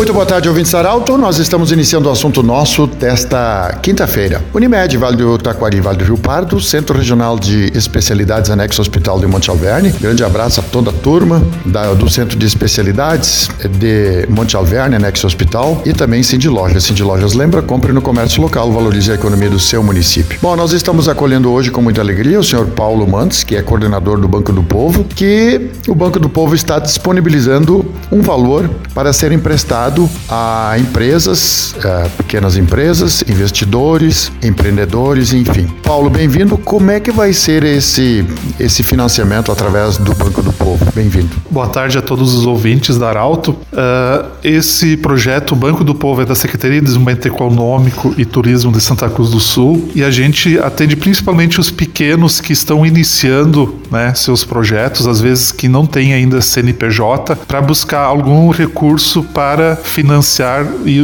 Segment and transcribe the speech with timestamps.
[0.00, 1.18] Muito boa tarde, ouvintes Arauto.
[1.18, 4.42] Nós estamos iniciando o assunto nosso desta quinta-feira.
[4.54, 9.26] Unimed, Vale do Taquari, Vale do Rio Pardo, Centro Regional de Especialidades Anexo Hospital de
[9.26, 9.90] Monte Alverne.
[9.90, 15.26] Grande abraço a toda a turma da- do Centro de Especialidades de Monte Alverne, Anexo
[15.26, 16.84] Hospital, e também Cindy Lojas.
[16.84, 20.38] Cindy Lojas lembra, compre no comércio local, valorize a economia do seu município.
[20.40, 24.18] Bom, nós estamos acolhendo hoje com muita alegria o senhor Paulo Mantes, que é coordenador
[24.18, 29.30] do Banco do Povo, que o Banco do Povo está disponibilizando um valor para ser
[29.30, 29.89] emprestado
[30.28, 35.66] a empresas, eh, pequenas empresas, investidores, empreendedores, enfim.
[35.82, 36.56] Paulo, bem-vindo.
[36.58, 38.24] Como é que vai ser esse,
[38.58, 40.84] esse financiamento através do Banco do Povo?
[40.94, 41.30] Bem-vindo.
[41.50, 43.56] Boa tarde a todos os ouvintes da Arauto.
[43.72, 48.70] Ah, esse projeto, o Banco do Povo, é da Secretaria de Desenvolvimento Econômico e Turismo
[48.70, 53.80] de Santa Cruz do Sul e a gente atende principalmente os pequenos que estão iniciando
[53.90, 59.79] né, seus projetos, às vezes que não têm ainda CNPJ, para buscar algum recurso para
[59.82, 60.98] financiar e,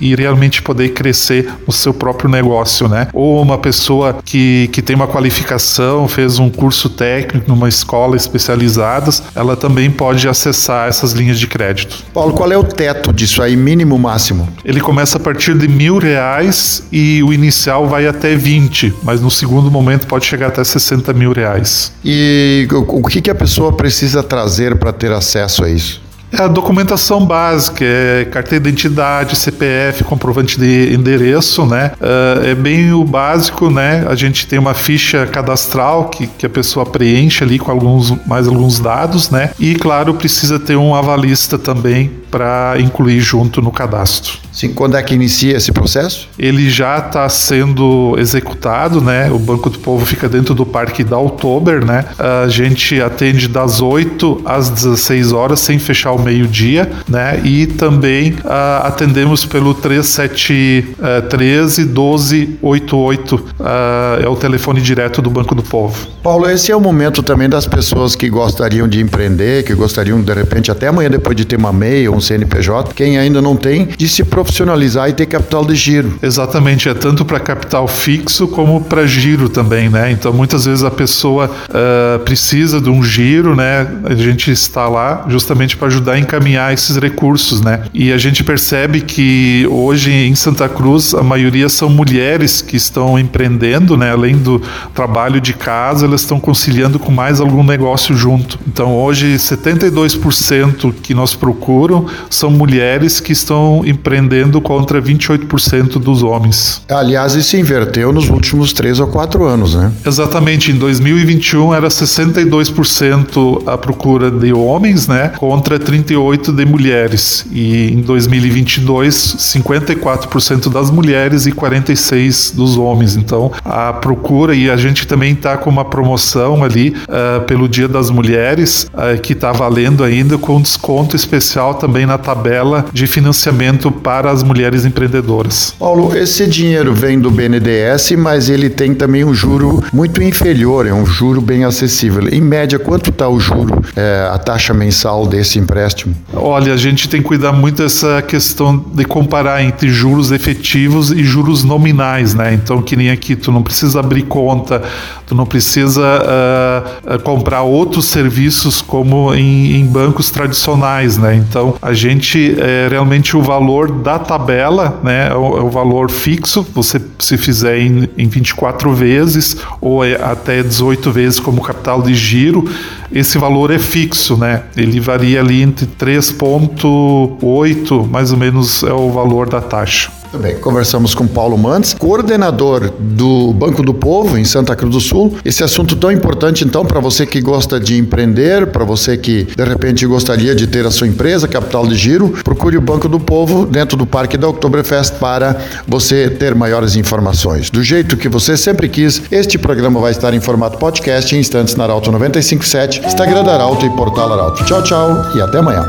[0.00, 3.08] e- e realmente poder crescer o seu próprio negócio, né?
[3.12, 9.10] Ou uma pessoa que, que tem uma qualificação, fez um curso técnico numa escola especializada,
[9.34, 12.04] ela também pode acessar essas linhas de crédito.
[12.12, 14.48] Paulo, qual é o teto disso aí, mínimo, máximo?
[14.64, 19.30] Ele começa a partir de mil reais e o inicial vai até 20, mas no
[19.30, 21.92] segundo momento pode chegar até 60 mil reais.
[22.04, 26.07] E o, que, que a pessoa precisa trazer para ter acesso a isso?
[26.30, 31.92] É a documentação básica, é carteira de identidade, CPF, comprovante de endereço, né?
[32.00, 34.04] Ah, É bem o básico, né?
[34.08, 38.46] A gente tem uma ficha cadastral que, que a pessoa preenche ali com alguns, mais
[38.46, 39.50] alguns dados, né?
[39.58, 44.34] E, claro, precisa ter um avalista também para incluir junto no cadastro.
[44.52, 46.28] Sim, quando é que inicia esse processo?
[46.38, 49.30] Ele já está sendo executado, né?
[49.30, 52.04] O Banco do Povo fica dentro do Parque da Oktober, né?
[52.18, 57.40] A gente atende das 8 às 16 horas, sem fechar o meio-dia, né?
[57.44, 65.62] E também ah, atendemos pelo 3713 1288, ah, é o telefone direto do Banco do
[65.62, 66.08] Povo.
[66.22, 70.32] Paulo, esse é o momento também das pessoas que gostariam de empreender, que gostariam, de
[70.32, 73.88] repente, até amanhã, depois de ter uma MEI ou um CNPJ, quem ainda não tem,
[73.96, 76.18] de se profissionalizar e ter capital de giro.
[76.22, 80.10] Exatamente, é tanto para capital fixo como para giro também, né?
[80.10, 83.86] Então muitas vezes a pessoa ah, precisa de um giro, né?
[84.04, 87.82] A gente está lá justamente para ajudar a encaminhar esses recursos, né?
[87.92, 93.18] E a gente percebe que hoje em Santa Cruz a maioria são mulheres que estão
[93.18, 94.10] empreendendo, né?
[94.10, 94.60] Além do
[94.94, 98.58] trabalho de casa, elas estão conciliando com mais algum negócio junto.
[98.66, 106.82] Então hoje 72% que nós procuram são mulheres que estão empreendendo contra 28% dos homens.
[106.88, 109.92] Aliás, isso inverteu nos últimos três ou quatro anos, né?
[110.04, 117.46] Exatamente, em 2021 era 62% a procura de homens, né, contra 38 de mulheres.
[117.50, 123.16] E em 2022, 54% das mulheres e 46 dos homens.
[123.16, 127.88] Então, a procura e a gente também está com uma promoção ali ah, pelo Dia
[127.88, 133.90] das Mulheres ah, que está valendo ainda com desconto especial também na tabela de financiamento
[133.90, 135.74] para as mulheres empreendedoras.
[135.78, 140.92] Paulo, esse dinheiro vem do BNDES, mas ele tem também um juro muito inferior, é
[140.92, 142.28] um juro bem acessível.
[142.28, 145.87] Em média, quanto está o juro, é, a taxa mensal desse empréstimo?
[146.32, 151.24] Olha, a gente tem que cuidar muito dessa questão de comparar entre juros efetivos e
[151.24, 152.54] juros nominais, né?
[152.54, 154.82] Então, que nem aqui, tu não precisa abrir conta,
[155.26, 161.34] tu não precisa ah, comprar outros serviços como em, em bancos tradicionais, né?
[161.34, 165.28] Então, a gente é realmente o valor da tabela, né?
[165.28, 170.14] É o, é o valor fixo, você se fizer em, em 24 vezes ou é
[170.14, 172.68] até 18 vezes como capital de giro,
[173.10, 174.64] esse valor é fixo, né?
[174.76, 180.10] Ele varia ali entre 3,8, mais ou menos é o valor da taxa.
[180.30, 185.00] Muito bem, conversamos com Paulo Mantes, coordenador do Banco do Povo em Santa Cruz do
[185.00, 185.38] Sul.
[185.42, 189.64] Esse assunto tão importante, então, para você que gosta de empreender, para você que de
[189.64, 193.64] repente gostaria de ter a sua empresa, capital de giro, procure o Banco do Povo
[193.64, 197.70] dentro do Parque da Oktoberfest para você ter maiores informações.
[197.70, 201.74] Do jeito que você sempre quis, este programa vai estar em formato podcast em instantes
[201.74, 204.62] na Arauto 957, Instagram da Arauto e Portal Arauto.
[204.64, 205.88] Tchau, tchau e até amanhã.